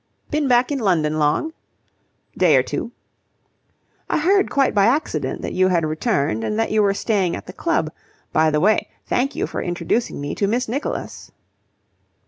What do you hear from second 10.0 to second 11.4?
me to Miss Nicholas."